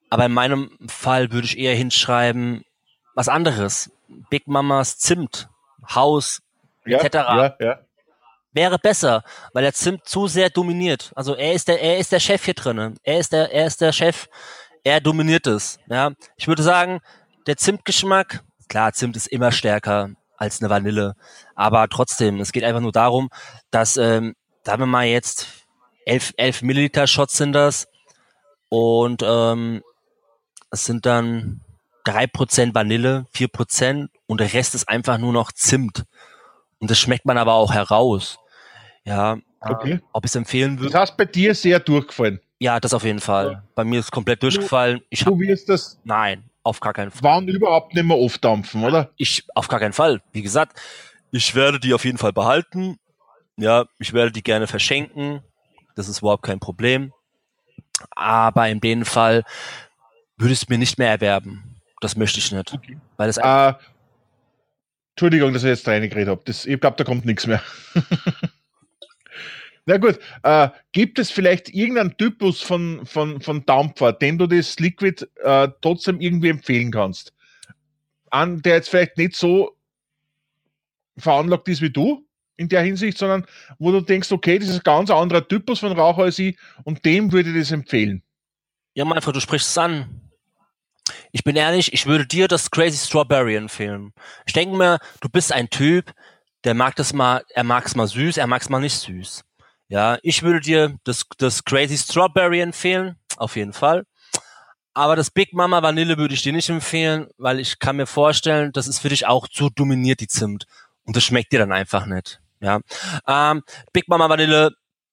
Aber 0.09 0.25
in 0.25 0.31
meinem 0.31 0.77
Fall 0.87 1.31
würde 1.31 1.45
ich 1.45 1.57
eher 1.57 1.75
hinschreiben, 1.75 2.63
was 3.13 3.27
anderes. 3.27 3.91
Big 4.29 4.47
Mamas 4.47 4.97
Zimt, 4.97 5.49
Haus, 5.93 6.41
ja, 6.85 6.99
etc. 6.99 7.15
Ja, 7.15 7.55
ja. 7.59 7.79
Wäre 8.51 8.79
besser, 8.79 9.23
weil 9.53 9.63
der 9.63 9.73
Zimt 9.73 10.05
zu 10.07 10.27
sehr 10.27 10.49
dominiert. 10.49 11.11
Also 11.15 11.35
er 11.35 11.53
ist 11.53 11.67
der, 11.67 11.81
er 11.81 11.97
ist 11.97 12.11
der 12.11 12.19
Chef 12.19 12.45
hier 12.45 12.53
drinnen. 12.53 12.97
Er 13.03 13.19
ist 13.19 13.33
der, 13.33 13.51
er 13.51 13.67
ist 13.67 13.81
der 13.81 13.91
Chef. 13.91 14.27
Er 14.83 15.01
dominiert 15.01 15.45
es. 15.47 15.77
Ja, 15.87 16.11
ich 16.37 16.47
würde 16.47 16.63
sagen, 16.63 17.01
der 17.47 17.57
Zimtgeschmack 17.57 18.43
Klar, 18.67 18.93
Zimt 18.93 19.15
ist 19.15 19.27
immer 19.27 19.51
stärker 19.51 20.09
als 20.37 20.61
eine 20.61 20.69
Vanille, 20.69 21.15
aber 21.55 21.87
trotzdem, 21.87 22.39
es 22.39 22.51
geht 22.51 22.63
einfach 22.63 22.81
nur 22.81 22.91
darum, 22.91 23.29
dass, 23.71 23.95
ähm, 23.97 24.35
sagen 24.63 24.81
wir 24.81 24.87
mal 24.87 25.05
jetzt, 25.05 25.47
11, 26.05 26.33
11 26.37 26.61
Milliliter 26.63 27.07
Shots 27.07 27.37
sind 27.37 27.53
das 27.53 27.87
und 28.69 29.23
ähm, 29.23 29.81
es 30.71 30.85
sind 30.85 31.05
dann 31.05 31.61
drei 32.05 32.27
Prozent 32.27 32.73
Vanille, 32.73 33.25
vier 33.31 33.49
Prozent 33.49 34.09
und 34.27 34.39
der 34.39 34.53
Rest 34.53 34.75
ist 34.75 34.87
einfach 34.87 35.17
nur 35.17 35.33
noch 35.33 35.51
Zimt. 35.51 36.05
Und 36.79 36.89
das 36.89 36.99
schmeckt 36.99 37.25
man 37.25 37.37
aber 37.37 37.53
auch 37.55 37.73
heraus. 37.73 38.39
Ja, 39.03 39.37
okay. 39.59 39.99
ob 40.13 40.23
ich 40.25 40.31
es 40.31 40.35
empfehlen 40.35 40.79
würde. 40.79 40.91
Das 40.91 41.01
heißt 41.01 41.17
bei 41.17 41.25
dir 41.25 41.53
sehr 41.53 41.79
durchgefallen. 41.79 42.39
Ja, 42.59 42.79
das 42.79 42.93
auf 42.93 43.03
jeden 43.03 43.19
Fall. 43.19 43.51
Ja. 43.51 43.63
Bei 43.75 43.83
mir 43.83 43.99
ist 43.99 44.11
komplett 44.11 44.41
durchgefallen. 44.41 45.01
Ich 45.09 45.23
du 45.23 45.37
wirst 45.39 45.67
das. 45.67 45.99
Nein, 46.03 46.49
auf 46.63 46.79
gar 46.79 46.93
keinen 46.93 47.11
Fall. 47.11 47.23
Waren 47.23 47.47
überhaupt 47.47 47.93
nicht 47.93 48.05
mehr 48.05 48.17
aufdampfen, 48.17 48.83
oder? 48.83 49.11
Ich, 49.17 49.45
auf 49.53 49.67
gar 49.67 49.79
keinen 49.79 49.93
Fall. 49.93 50.21
Wie 50.31 50.41
gesagt, 50.41 50.79
ich 51.31 51.53
werde 51.53 51.79
die 51.79 51.93
auf 51.93 52.05
jeden 52.05 52.17
Fall 52.17 52.33
behalten. 52.33 52.97
Ja, 53.57 53.85
ich 53.99 54.13
werde 54.13 54.31
die 54.31 54.43
gerne 54.43 54.67
verschenken. 54.67 55.41
Das 55.95 56.07
ist 56.07 56.19
überhaupt 56.19 56.43
kein 56.43 56.59
Problem. 56.59 57.13
Aber 58.11 58.67
in 58.69 58.79
dem 58.79 59.05
Fall 59.05 59.43
würde 60.37 60.53
ich 60.53 60.63
es 60.63 60.69
mir 60.69 60.77
nicht 60.77 60.97
mehr 60.97 61.09
erwerben. 61.09 61.74
Das 62.05 62.15
möchte 62.15 62.37
ich 62.37 62.51
nicht. 62.51 62.71
Okay. 62.71 62.99
Weil 63.17 63.29
es 63.29 63.37
äh, 63.37 63.73
Entschuldigung, 65.15 65.53
dass 65.53 65.63
ich 65.63 65.69
jetzt 65.69 65.87
reingeredet 65.87 66.27
habe. 66.27 66.41
Das, 66.45 66.67
ich 66.67 66.79
glaube, 66.79 66.97
da 66.97 67.03
kommt 67.03 67.25
nichts 67.25 67.47
mehr. 67.47 67.63
Na 69.87 69.97
gut, 69.97 70.19
äh, 70.43 70.69
gibt 70.91 71.17
es 71.17 71.31
vielleicht 71.31 71.69
irgendeinen 71.69 72.15
Typus 72.15 72.61
von, 72.61 73.07
von, 73.07 73.41
von 73.41 73.65
Dampfer, 73.65 74.13
den 74.13 74.37
du 74.37 74.45
das 74.45 74.77
Liquid 74.77 75.25
äh, 75.41 75.67
trotzdem 75.81 76.21
irgendwie 76.21 76.49
empfehlen 76.49 76.91
kannst? 76.91 77.33
An, 78.29 78.61
der 78.61 78.75
jetzt 78.75 78.89
vielleicht 78.89 79.17
nicht 79.17 79.35
so 79.35 79.75
veranlagt 81.17 81.67
ist 81.69 81.81
wie 81.81 81.89
du 81.89 82.23
in 82.55 82.69
der 82.69 82.83
Hinsicht, 82.83 83.17
sondern 83.17 83.47
wo 83.79 83.91
du 83.91 84.01
denkst, 84.01 84.31
okay, 84.31 84.59
das 84.59 84.69
ist 84.69 84.75
ein 84.75 84.83
ganz 84.83 85.09
anderer 85.09 85.47
Typus 85.47 85.79
von 85.79 85.91
Raucher 85.93 86.21
als 86.21 86.37
ich 86.37 86.55
und 86.83 87.03
dem 87.03 87.31
würde 87.31 87.49
ich 87.49 87.57
das 87.57 87.71
empfehlen. 87.71 88.21
Ja, 88.93 89.05
Manfred, 89.05 89.35
du 89.35 89.39
sprichst 89.39 89.69
es 89.69 89.77
an. 89.79 90.24
Ich 91.35 91.43
bin 91.43 91.57
ehrlich, 91.57 91.91
ich 91.91 92.05
würde 92.05 92.25
dir 92.25 92.47
das 92.47 92.71
Crazy 92.71 92.95
Strawberry 92.95 93.57
empfehlen. 93.57 94.13
Ich 94.45 94.53
denke 94.53 94.77
mir, 94.77 94.99
du 95.19 95.27
bist 95.27 95.51
ein 95.51 95.69
Typ, 95.69 96.13
der 96.63 96.75
mag 96.75 96.95
das 96.95 97.11
mal, 97.11 97.43
er 97.53 97.65
mag 97.65 97.85
es 97.85 97.93
mal 97.93 98.07
süß, 98.07 98.37
er 98.37 98.47
mag 98.47 98.61
es 98.61 98.69
mal 98.69 98.79
nicht 98.79 98.97
süß. 98.97 99.43
Ja, 99.89 100.17
ich 100.23 100.43
würde 100.43 100.61
dir 100.61 100.95
das, 101.03 101.25
das 101.37 101.65
Crazy 101.65 101.97
Strawberry 101.97 102.61
empfehlen, 102.61 103.17
auf 103.35 103.57
jeden 103.57 103.73
Fall. 103.73 104.05
Aber 104.93 105.17
das 105.17 105.29
Big 105.29 105.51
Mama 105.51 105.83
Vanille 105.83 106.17
würde 106.17 106.35
ich 106.35 106.41
dir 106.41 106.53
nicht 106.53 106.69
empfehlen, 106.69 107.27
weil 107.37 107.59
ich 107.59 107.79
kann 107.79 107.97
mir 107.97 108.07
vorstellen, 108.07 108.71
das 108.71 108.87
ist 108.87 108.99
für 108.99 109.09
dich 109.09 109.27
auch 109.27 109.49
zu 109.49 109.69
dominiert, 109.69 110.21
die 110.21 110.27
Zimt. 110.27 110.67
Und 111.03 111.17
das 111.17 111.25
schmeckt 111.25 111.51
dir 111.51 111.59
dann 111.59 111.73
einfach 111.73 112.05
nicht. 112.05 112.39
Ja. 112.61 112.79
Ähm, 113.27 113.61
Big 113.91 114.07
Mama 114.07 114.29
Vanille 114.29 114.71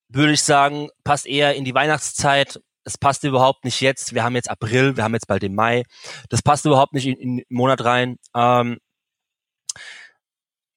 würde 0.08 0.34
ich 0.34 0.42
sagen, 0.44 0.88
passt 1.02 1.26
eher 1.26 1.56
in 1.56 1.64
die 1.64 1.74
Weihnachtszeit 1.74 2.60
es 2.84 2.98
passt 2.98 3.24
überhaupt 3.24 3.64
nicht 3.64 3.80
jetzt. 3.80 4.14
Wir 4.14 4.24
haben 4.24 4.34
jetzt 4.34 4.50
April, 4.50 4.96
wir 4.96 5.04
haben 5.04 5.14
jetzt 5.14 5.26
bald 5.26 5.42
den 5.42 5.54
Mai. 5.54 5.84
Das 6.28 6.42
passt 6.42 6.64
überhaupt 6.66 6.92
nicht 6.94 7.06
in, 7.06 7.16
in 7.16 7.36
den 7.38 7.46
Monat 7.48 7.84
rein. 7.84 8.16
Ähm, 8.34 8.78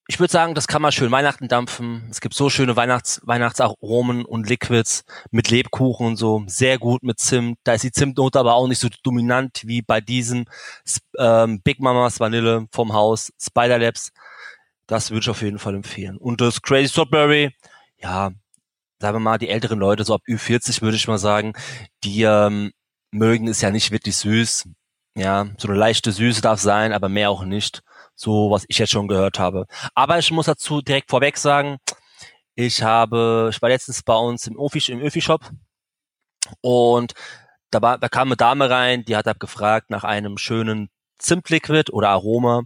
ich 0.08 0.20
würde 0.20 0.30
sagen, 0.30 0.54
das 0.54 0.68
kann 0.68 0.82
man 0.82 0.92
schön 0.92 1.10
Weihnachten 1.10 1.48
dampfen. 1.48 2.06
Es 2.10 2.20
gibt 2.20 2.34
so 2.34 2.48
schöne 2.48 2.76
Weihnachts 2.76 3.20
Weihnachtsaromen 3.24 4.24
und 4.24 4.48
Liquids 4.48 5.04
mit 5.32 5.50
Lebkuchen 5.50 6.06
und 6.06 6.16
so. 6.16 6.44
Sehr 6.46 6.78
gut 6.78 7.02
mit 7.02 7.18
Zimt. 7.18 7.58
Da 7.64 7.74
ist 7.74 7.82
die 7.82 7.90
Zimtnote 7.90 8.38
aber 8.38 8.54
auch 8.54 8.68
nicht 8.68 8.78
so 8.78 8.88
dominant 9.02 9.62
wie 9.64 9.82
bei 9.82 10.00
diesem 10.00 10.44
ähm, 11.18 11.60
Big 11.62 11.80
Mamas 11.80 12.20
Vanille 12.20 12.68
vom 12.70 12.92
Haus 12.92 13.32
Spider 13.40 13.78
Labs. 13.78 14.12
Das 14.86 15.10
würde 15.10 15.22
ich 15.22 15.30
auf 15.30 15.42
jeden 15.42 15.58
Fall 15.58 15.74
empfehlen. 15.74 16.16
Und 16.18 16.40
das 16.40 16.62
Crazy 16.62 16.88
Strawberry, 16.88 17.52
ja, 17.98 18.30
sagen 19.00 19.16
wir 19.16 19.20
mal, 19.20 19.38
die 19.38 19.48
älteren 19.48 19.78
Leute, 19.78 20.04
so 20.04 20.14
ab 20.14 20.22
Ü40 20.28 20.82
würde 20.82 20.96
ich 20.96 21.08
mal 21.08 21.18
sagen, 21.18 21.52
die 22.04 22.22
ähm, 22.22 22.72
mögen 23.10 23.48
es 23.48 23.60
ja 23.60 23.70
nicht 23.70 23.90
wirklich 23.90 24.16
süß. 24.16 24.68
Ja, 25.16 25.46
so 25.58 25.68
eine 25.68 25.78
leichte 25.78 26.12
Süße 26.12 26.42
darf 26.42 26.60
sein, 26.60 26.92
aber 26.92 27.08
mehr 27.08 27.30
auch 27.30 27.44
nicht. 27.44 27.82
So, 28.14 28.50
was 28.50 28.64
ich 28.68 28.78
jetzt 28.78 28.92
schon 28.92 29.08
gehört 29.08 29.38
habe. 29.38 29.66
Aber 29.94 30.18
ich 30.18 30.30
muss 30.30 30.46
dazu 30.46 30.82
direkt 30.82 31.10
vorweg 31.10 31.36
sagen, 31.38 31.78
ich 32.54 32.82
habe, 32.82 33.50
ich 33.52 33.60
war 33.60 33.68
letztens 33.68 34.02
bei 34.02 34.16
uns 34.16 34.46
im 34.46 34.58
Öfi, 34.58 34.90
im 34.90 35.00
Öfi-Shop 35.00 35.50
und 36.60 37.12
da, 37.70 37.82
war, 37.82 37.98
da 37.98 38.08
kam 38.08 38.28
eine 38.28 38.36
Dame 38.36 38.70
rein, 38.70 39.04
die 39.04 39.16
hat 39.16 39.40
gefragt 39.40 39.90
nach 39.90 40.04
einem 40.04 40.38
schönen 40.38 40.88
Zimtliquid 41.18 41.90
oder 41.90 42.10
Aroma. 42.10 42.62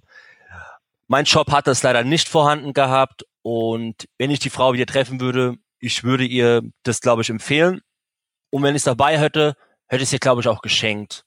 Mein 1.09 1.27
Shop 1.27 1.51
hat 1.51 1.67
das 1.67 1.83
leider 1.83 2.05
nicht 2.05 2.29
vorhanden 2.29 2.73
gehabt 2.73 3.25
und 3.43 4.09
wenn 4.19 4.31
ich 4.31 4.39
die 4.39 4.51
Frau 4.51 4.73
wieder 4.73 4.87
treffen 4.87 5.21
würde, 5.21 5.57
ich 5.81 6.05
würde 6.05 6.25
ihr 6.25 6.63
das, 6.83 7.01
glaube 7.01 7.23
ich, 7.23 7.31
empfehlen. 7.31 7.81
Und 8.51 8.63
wenn 8.63 8.75
ich 8.75 8.81
es 8.81 8.85
dabei 8.85 9.19
hätte, 9.19 9.57
hätte 9.87 10.03
ich 10.03 10.09
es 10.09 10.13
ihr, 10.13 10.19
glaube 10.19 10.41
ich, 10.41 10.49
auch 10.49 10.63
geschenkt. 10.63 11.25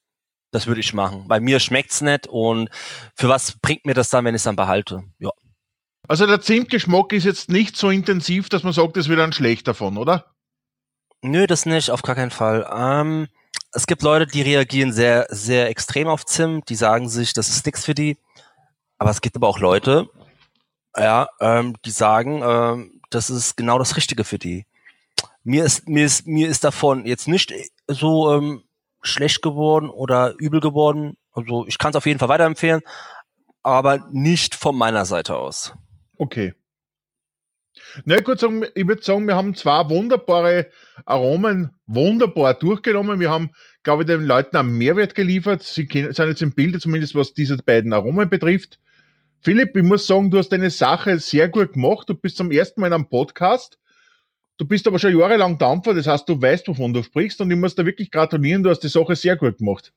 Das 0.52 0.68
würde 0.68 0.82
ich 0.82 0.94
machen. 0.94 1.28
Bei 1.28 1.40
mir 1.40 1.60
schmeckt's 1.60 2.02
nicht 2.02 2.28
und 2.28 2.70
für 3.16 3.28
was 3.28 3.58
bringt 3.60 3.86
mir 3.86 3.96
das 3.96 4.10
dann, 4.10 4.24
wenn 4.24 4.36
ich 4.36 4.40
es 4.40 4.44
dann 4.44 4.56
behalte? 4.56 5.04
Ja. 5.18 5.32
Also 6.08 6.28
der 6.28 6.42
Zimtgeschmack 6.42 7.14
ist 7.14 7.24
jetzt 7.24 7.50
nicht 7.50 7.76
so 7.76 7.90
intensiv, 7.90 8.50
dass 8.50 8.64
man 8.64 8.74
sagt, 8.74 8.98
es 8.98 9.08
wird 9.08 9.20
dann 9.20 9.34
schlecht 9.34 9.68
davon, 9.68 9.98
oder? 9.98 10.34
Nö, 11.22 11.48
das 11.48 11.66
nicht, 11.66 11.90
auf 11.90 12.02
gar 12.02 12.16
keinen 12.16 12.32
Fall. 12.32 12.70
Ähm, 12.72 13.30
es 13.72 13.88
gibt 13.88 14.04
Leute, 14.04 14.28
die 14.28 14.42
reagieren 14.42 14.92
sehr, 14.92 15.26
sehr 15.30 15.70
extrem 15.70 16.08
auf 16.08 16.26
Zimt, 16.26 16.70
die 16.70 16.76
sagen 16.76 17.10
sich, 17.10 17.34
das 17.34 17.50
ist 17.50 17.66
nichts 17.66 17.86
für 17.86 17.96
die. 17.96 18.18
Aber 18.98 19.10
es 19.10 19.22
gibt 19.22 19.36
aber 19.36 19.48
auch 19.48 19.60
Leute, 19.60 20.10
ja, 20.96 21.28
ähm, 21.40 21.76
die 21.86 21.92
sagen, 21.92 22.42
ähm, 22.44 23.02
das 23.14 23.30
ist 23.30 23.58
genau 23.58 23.80
das 23.80 23.98
Richtige 23.98 24.24
für 24.24 24.40
die. 24.40 24.66
Mir 25.44 25.66
ist, 25.66 25.88
mir 25.88 26.06
ist, 26.06 26.26
mir 26.26 26.48
ist 26.50 26.64
davon 26.64 27.06
jetzt 27.06 27.28
nicht 27.28 27.54
so 27.88 28.34
ähm, 28.34 28.64
schlecht 29.02 29.42
geworden 29.42 29.90
oder 29.90 30.34
übel 30.38 30.60
geworden. 30.60 31.18
Also 31.32 31.66
ich 31.68 31.78
kann 31.78 31.92
es 31.92 31.96
auf 31.96 32.06
jeden 32.06 32.20
Fall 32.20 32.30
weiterempfehlen, 32.30 32.82
aber 33.62 34.08
nicht 34.12 34.56
von 34.56 34.76
meiner 34.76 35.06
Seite 35.06 35.36
aus. 35.36 35.74
Okay. 36.18 36.54
Na 38.06 38.20
gut, 38.20 38.42
ich 38.76 38.88
würde 38.88 39.04
sagen, 39.04 39.28
wir 39.28 39.36
haben 39.36 39.56
zwei 39.56 39.90
wunderbare 39.90 40.68
Aromen 41.06 41.72
wunderbar 41.86 42.54
durchgenommen. 42.54 43.20
Wir 43.20 43.30
haben, 43.30 43.52
glaube 43.84 44.04
ich, 44.04 44.08
den 44.08 44.24
Leuten 44.24 44.56
einen 44.58 44.78
Mehrwert 44.78 45.16
geliefert. 45.16 45.64
Sie 45.64 45.88
sind 45.92 46.18
jetzt 46.18 46.42
im 46.42 46.54
Bilde, 46.54 46.80
zumindest 46.80 47.16
was 47.16 47.34
diese 47.34 47.58
beiden 47.58 47.94
Aromen 47.94 48.30
betrifft. 48.30 48.80
Philipp, 49.44 49.76
ich 49.76 49.84
muss 49.84 50.08
sagen, 50.08 50.32
du 50.32 50.38
hast 50.38 50.50
deine 50.50 50.70
Sache 50.70 51.20
sehr 51.20 51.50
gut 51.50 51.74
gemacht. 51.74 52.10
Du 52.10 52.14
bist 52.16 52.38
zum 52.38 52.50
ersten 52.52 52.80
Mal 52.80 52.88
in 52.88 52.94
einem 52.94 53.10
Podcast. 53.10 53.78
Du 54.58 54.66
bist 54.66 54.88
aber 54.88 55.00
schon 55.00 55.18
jahrelang 55.18 55.58
Dampfer, 55.58 55.94
das 55.94 56.08
heißt, 56.08 56.30
du 56.30 56.42
weißt, 56.42 56.68
wovon 56.68 56.94
du 56.94 57.04
sprichst 57.04 57.42
und 57.42 57.52
ich 57.52 57.58
muss 57.58 57.76
dir 57.76 57.86
wirklich 57.86 58.12
gratulieren, 58.12 58.64
du 58.64 58.70
hast 58.70 58.82
die 58.82 58.88
Sache 58.88 59.16
sehr 59.16 59.36
gut 59.36 59.58
gemacht. 59.58 59.92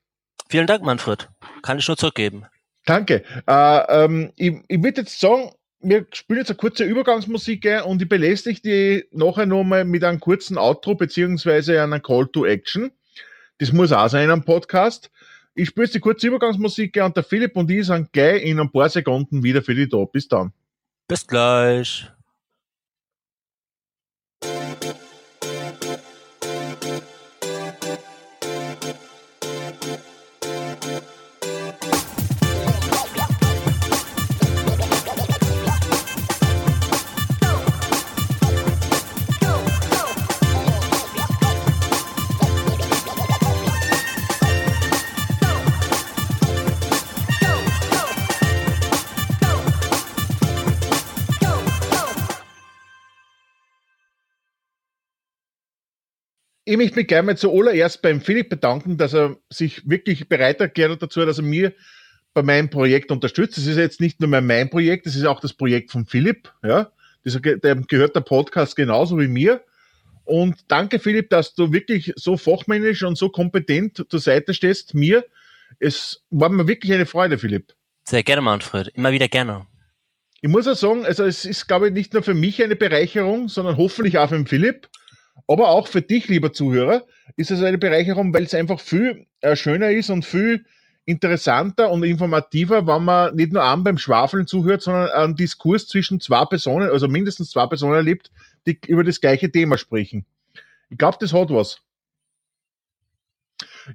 Vielen 0.48 0.66
Dank, 0.66 0.82
Manfred. 0.82 1.28
Kann 1.62 1.78
ich 1.78 1.86
nur 1.86 1.96
zurückgeben. 1.96 2.46
Danke. 2.86 3.22
Äh, 3.46 4.04
ähm, 4.04 4.32
ich 4.36 4.54
ich 4.68 4.82
würde 4.82 5.02
jetzt 5.02 5.20
sagen, 5.20 5.52
wir 5.80 6.06
spielen 6.12 6.38
jetzt 6.38 6.50
eine 6.50 6.56
kurze 6.56 6.84
Übergangsmusik 6.84 7.68
und 7.84 8.02
ich 8.02 8.08
belästige 8.08 8.60
die 8.60 9.04
nachher 9.12 9.46
nochmal 9.46 9.84
mit 9.84 10.02
einem 10.02 10.18
kurzen 10.18 10.58
Outro 10.58 10.94
beziehungsweise 10.94 11.80
einer 11.80 12.00
Call 12.00 12.26
to 12.28 12.46
Action. 12.46 12.90
Das 13.58 13.72
muss 13.72 13.92
auch 13.92 14.08
sein 14.08 14.24
in 14.24 14.30
einem 14.30 14.44
Podcast. 14.44 15.10
Ich 15.58 15.74
jetzt 15.84 15.94
die 15.94 16.00
kurze 16.00 16.26
Übergangsmusik 16.26 17.02
und 17.02 17.16
der 17.16 17.24
Philipp 17.24 17.56
und 17.56 17.70
ich 17.70 17.86
sind 17.86 18.12
gleich 18.12 18.44
in 18.44 18.60
ein 18.60 18.70
paar 18.70 18.90
Sekunden 18.90 19.42
wieder 19.42 19.62
für 19.62 19.74
die 19.74 19.88
da. 19.88 20.04
Bis 20.04 20.28
dann. 20.28 20.52
Bis 21.08 21.26
gleich. 21.26 22.10
Ich 56.66 56.76
möchte 56.76 56.96
mich 56.96 57.06
gerne 57.06 57.26
mal 57.26 57.36
zuallererst 57.36 58.02
beim 58.02 58.20
Philipp 58.20 58.50
bedanken, 58.50 58.98
dass 58.98 59.14
er 59.14 59.36
sich 59.48 59.88
wirklich 59.88 60.28
bereit 60.28 60.60
erklärt 60.60 60.90
hat 60.90 61.02
dazu, 61.02 61.24
dass 61.24 61.38
er 61.38 61.44
mir 61.44 61.72
bei 62.34 62.42
meinem 62.42 62.68
Projekt 62.68 63.12
unterstützt. 63.12 63.56
Das 63.56 63.66
ist 63.66 63.76
jetzt 63.76 64.00
nicht 64.00 64.20
nur 64.20 64.28
mein 64.28 64.68
Projekt, 64.68 65.06
das 65.06 65.14
ist 65.14 65.24
auch 65.24 65.38
das 65.38 65.52
Projekt 65.52 65.92
von 65.92 66.06
Philipp. 66.06 66.52
Ja, 66.64 66.90
das, 67.24 67.40
dem 67.40 67.86
gehört 67.86 68.16
der 68.16 68.20
Podcast 68.20 68.74
genauso 68.74 69.18
wie 69.20 69.28
mir. 69.28 69.62
Und 70.24 70.56
danke, 70.66 70.98
Philipp, 70.98 71.30
dass 71.30 71.54
du 71.54 71.72
wirklich 71.72 72.12
so 72.16 72.36
fachmännisch 72.36 73.04
und 73.04 73.16
so 73.16 73.28
kompetent 73.28 74.04
zur 74.08 74.20
Seite 74.20 74.52
stehst. 74.52 74.92
Mir, 74.92 75.24
es 75.78 76.24
war 76.30 76.48
mir 76.48 76.66
wirklich 76.66 76.92
eine 76.92 77.06
Freude, 77.06 77.38
Philipp. 77.38 77.74
Sehr 78.02 78.24
gerne, 78.24 78.42
Manfred. 78.42 78.88
Immer 78.88 79.12
wieder 79.12 79.28
gerne. 79.28 79.68
Ich 80.40 80.48
muss 80.48 80.66
auch 80.66 80.74
sagen, 80.74 81.06
also 81.06 81.24
es 81.24 81.44
ist, 81.44 81.68
glaube 81.68 81.88
ich, 81.88 81.94
nicht 81.94 82.12
nur 82.12 82.24
für 82.24 82.34
mich 82.34 82.60
eine 82.60 82.74
Bereicherung, 82.74 83.48
sondern 83.48 83.76
hoffentlich 83.76 84.18
auch 84.18 84.28
für 84.28 84.36
den 84.36 84.48
Philipp. 84.48 84.88
Aber 85.46 85.68
auch 85.68 85.88
für 85.88 86.02
dich, 86.02 86.28
lieber 86.28 86.52
Zuhörer, 86.52 87.04
ist 87.36 87.50
es 87.50 87.62
eine 87.62 87.78
Bereicherung, 87.78 88.32
weil 88.34 88.44
es 88.44 88.54
einfach 88.54 88.80
viel 88.80 89.26
äh, 89.40 89.56
schöner 89.56 89.90
ist 89.90 90.10
und 90.10 90.24
viel 90.24 90.64
interessanter 91.04 91.90
und 91.90 92.02
informativer, 92.02 92.86
wenn 92.86 93.04
man 93.04 93.34
nicht 93.36 93.52
nur 93.52 93.62
an 93.62 93.84
beim 93.84 93.96
Schwafeln 93.96 94.46
zuhört, 94.46 94.82
sondern 94.82 95.08
einen 95.10 95.36
Diskurs 95.36 95.86
zwischen 95.86 96.20
zwei 96.20 96.44
Personen, 96.44 96.90
also 96.90 97.06
mindestens 97.06 97.50
zwei 97.50 97.66
Personen 97.66 97.94
erlebt, 97.94 98.30
die 98.66 98.78
über 98.88 99.04
das 99.04 99.20
gleiche 99.20 99.50
Thema 99.50 99.78
sprechen. 99.78 100.26
Ich 100.90 100.98
glaube, 100.98 101.16
das 101.20 101.32
hat 101.32 101.50
was. 101.50 101.80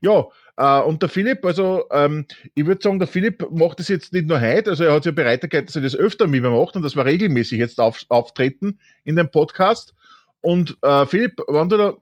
Ja, 0.02 0.26
äh, 0.56 0.82
und 0.82 1.02
der 1.02 1.10
Philipp, 1.10 1.44
also 1.46 1.86
ähm, 1.92 2.26
ich 2.56 2.66
würde 2.66 2.82
sagen, 2.82 3.00
der 3.00 3.10
Philipp 3.10 3.46
macht 3.52 3.80
das 3.80 3.90
jetzt 3.90 4.14
nicht 4.14 4.28
nur 4.28 4.40
heute, 4.40 4.70
also 4.70 4.86
er 4.86 4.94
hat 4.94 5.06
ja 5.06 5.12
bereit 5.12 5.44
erklärt, 5.44 5.68
dass 5.68 5.76
er 5.76 5.82
das 5.82 5.96
öfter 5.96 6.28
mit 6.28 6.42
mir 6.42 6.50
macht 6.50 6.78
und 6.78 6.82
dass 6.82 6.96
wir 6.96 7.06
regelmäßig 7.06 7.60
jetzt 7.60 7.80
auf, 7.80 8.06
auftreten 8.08 8.80
in 9.04 9.18
dem 9.18 9.30
Podcast. 9.30 9.94
Und 10.42 10.78
äh, 10.82 11.06
Philipp, 11.06 11.40
wenn 11.48 11.70
du, 11.70 11.78
da, 11.78 11.94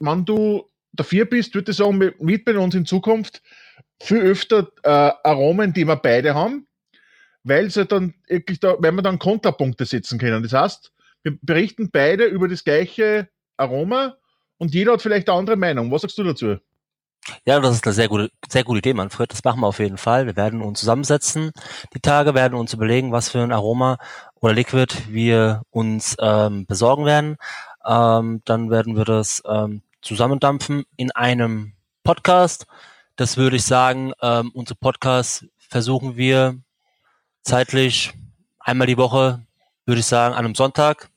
wenn 0.00 0.24
du 0.24 0.64
dafür 0.92 1.24
bist, 1.26 1.54
würde 1.54 1.70
ich 1.72 1.76
sagen, 1.76 1.98
mit 1.98 2.44
bei 2.44 2.56
uns 2.58 2.74
in 2.74 2.86
Zukunft 2.86 3.42
viel 4.02 4.20
öfter 4.20 4.68
äh, 4.82 5.12
Aromen, 5.24 5.72
die 5.72 5.84
wir 5.86 5.96
beide 5.96 6.34
haben. 6.34 6.66
weil 7.44 7.70
sie 7.70 7.86
dann 7.86 8.14
wirklich 8.28 8.60
da, 8.60 8.76
wenn 8.80 8.94
wir 8.96 9.02
dann 9.02 9.18
Kontrapunkte 9.18 9.84
setzen 9.86 10.18
können. 10.18 10.42
Das 10.42 10.52
heißt, 10.52 10.92
wir 11.22 11.38
berichten 11.42 11.90
beide 11.90 12.24
über 12.24 12.48
das 12.48 12.64
gleiche 12.64 13.28
Aroma 13.56 14.16
und 14.58 14.74
jeder 14.74 14.92
hat 14.92 15.02
vielleicht 15.02 15.28
eine 15.28 15.38
andere 15.38 15.56
Meinung. 15.56 15.90
Was 15.90 16.02
sagst 16.02 16.18
du 16.18 16.24
dazu? 16.24 16.56
Ja, 17.46 17.60
das 17.60 17.76
ist 17.76 17.86
eine 17.86 17.92
sehr 17.92 18.08
gute, 18.08 18.30
sehr 18.48 18.64
gute 18.64 18.78
Idee, 18.78 18.94
Manfred. 18.94 19.30
Das 19.32 19.44
machen 19.44 19.60
wir 19.60 19.66
auf 19.66 19.78
jeden 19.78 19.98
Fall. 19.98 20.26
Wir 20.26 20.36
werden 20.36 20.62
uns 20.62 20.80
zusammensetzen 20.80 21.52
die 21.94 22.00
Tage, 22.00 22.34
werden 22.34 22.54
uns 22.54 22.72
überlegen, 22.72 23.12
was 23.12 23.28
für 23.28 23.40
ein 23.40 23.52
Aroma 23.52 23.98
oder 24.40 24.54
Liquid 24.54 24.94
wir 25.08 25.62
uns 25.70 26.16
ähm, 26.20 26.66
besorgen 26.66 27.04
werden. 27.04 27.36
Ähm, 27.86 28.42
dann 28.44 28.70
werden 28.70 28.96
wir 28.96 29.04
das 29.04 29.42
ähm, 29.46 29.82
zusammendampfen 30.02 30.84
in 30.96 31.10
einem 31.12 31.72
Podcast. 32.04 32.66
Das 33.16 33.36
würde 33.36 33.56
ich 33.56 33.64
sagen, 33.64 34.12
ähm, 34.22 34.50
unser 34.54 34.74
Podcast 34.74 35.46
versuchen 35.58 36.16
wir 36.16 36.58
zeitlich 37.42 38.12
einmal 38.58 38.86
die 38.86 38.96
Woche, 38.96 39.44
würde 39.86 40.00
ich 40.00 40.06
sagen, 40.06 40.34
an 40.34 40.44
einem 40.44 40.54
Sonntag 40.54 41.10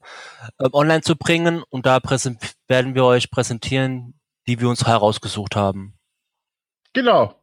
äh, 0.60 0.68
online 0.72 1.02
zu 1.02 1.16
bringen 1.16 1.64
und 1.70 1.86
da 1.86 2.00
werden 2.68 2.96
wir 2.96 3.06
euch 3.06 3.32
präsentieren, 3.32 4.14
die 4.48 4.60
wir 4.60 4.70
uns 4.70 4.86
herausgesucht 4.86 5.56
haben. 5.56 5.94
Genau. 6.94 7.40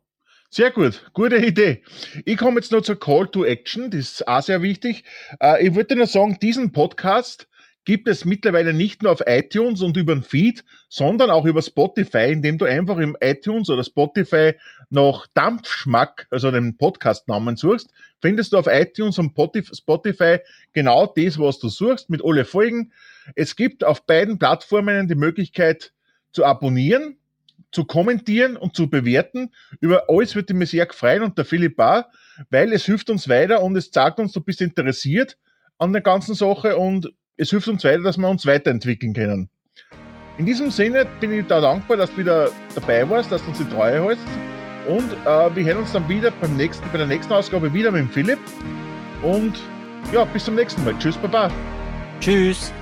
Sehr 0.52 0.72
gut, 0.72 1.08
gute 1.12 1.36
Idee. 1.36 1.84
Ich 2.24 2.36
komme 2.36 2.56
jetzt 2.56 2.72
noch 2.72 2.80
zur 2.80 2.98
Call 2.98 3.28
to 3.28 3.44
Action, 3.44 3.88
das 3.88 4.00
ist 4.00 4.28
auch 4.28 4.42
sehr 4.42 4.62
wichtig. 4.62 5.04
Äh, 5.40 5.64
ich 5.64 5.76
würde 5.76 5.94
nur 5.94 6.08
sagen, 6.08 6.38
diesen 6.42 6.72
Podcast 6.72 7.46
gibt 7.84 8.08
es 8.08 8.24
mittlerweile 8.24 8.72
nicht 8.74 9.02
nur 9.02 9.12
auf 9.12 9.22
iTunes 9.26 9.82
und 9.82 9.96
über 9.96 10.14
den 10.14 10.22
Feed, 10.22 10.64
sondern 10.88 11.30
auch 11.30 11.46
über 11.46 11.62
Spotify, 11.62 12.30
indem 12.30 12.58
du 12.58 12.66
einfach 12.66 12.98
im 12.98 13.16
iTunes 13.20 13.70
oder 13.70 13.84
Spotify 13.84 14.54
nach 14.90 15.26
Dampfschmack, 15.34 16.26
also 16.30 16.50
den 16.50 16.76
Podcast-Namen 16.76 17.56
suchst, 17.56 17.90
findest 18.20 18.52
du 18.52 18.58
auf 18.58 18.66
iTunes 18.66 19.18
und 19.18 19.32
Spotify 19.72 20.38
genau 20.72 21.12
das, 21.16 21.38
was 21.38 21.58
du 21.58 21.68
suchst, 21.68 22.10
mit 22.10 22.24
alle 22.24 22.44
Folgen. 22.44 22.92
Es 23.34 23.56
gibt 23.56 23.82
auf 23.84 24.04
beiden 24.06 24.38
Plattformen 24.38 25.08
die 25.08 25.14
Möglichkeit 25.14 25.92
zu 26.32 26.44
abonnieren, 26.44 27.16
zu 27.72 27.84
kommentieren 27.84 28.56
und 28.56 28.76
zu 28.76 28.90
bewerten. 28.90 29.52
Über 29.80 30.04
alles 30.08 30.34
würde 30.34 30.52
ich 30.52 30.58
mich 30.58 30.70
sehr 30.70 30.88
freuen 30.90 31.22
und 31.22 31.38
der 31.38 31.44
Philipp 31.44 31.78
auch, 31.78 32.04
weil 32.50 32.72
es 32.72 32.84
hilft 32.84 33.10
uns 33.10 33.28
weiter 33.28 33.62
und 33.62 33.76
es 33.76 33.90
zeigt 33.90 34.18
uns, 34.18 34.32
du 34.32 34.40
bist 34.40 34.60
interessiert 34.60 35.38
an 35.78 35.92
der 35.92 36.02
ganzen 36.02 36.34
Sache 36.34 36.76
und 36.76 37.12
es 37.40 37.50
hilft 37.50 37.68
uns 37.68 37.84
weiter, 37.84 38.02
dass 38.02 38.18
wir 38.18 38.28
uns 38.28 38.44
weiterentwickeln 38.44 39.14
können. 39.14 39.48
In 40.36 40.46
diesem 40.46 40.70
Sinne 40.70 41.06
bin 41.20 41.32
ich 41.32 41.46
da 41.46 41.60
dankbar, 41.60 41.96
dass 41.96 42.10
du 42.10 42.18
wieder 42.18 42.50
dabei 42.74 43.08
warst, 43.08 43.32
dass 43.32 43.42
du 43.42 43.48
uns 43.48 43.58
die 43.58 43.64
Treue 43.64 44.04
hältst. 44.04 44.26
Und 44.86 45.12
äh, 45.26 45.56
wir 45.56 45.64
hören 45.64 45.78
uns 45.78 45.92
dann 45.92 46.08
wieder 46.08 46.30
beim 46.40 46.56
nächsten, 46.56 46.86
bei 46.90 46.98
der 46.98 47.06
nächsten 47.06 47.32
Ausgabe 47.32 47.72
wieder 47.72 47.90
mit 47.90 48.02
dem 48.02 48.10
Philipp. 48.10 48.38
Und 49.22 49.58
ja, 50.12 50.24
bis 50.24 50.44
zum 50.44 50.54
nächsten 50.54 50.84
Mal. 50.84 50.94
Tschüss, 50.98 51.16
Baba. 51.16 51.50
Tschüss. 52.20 52.72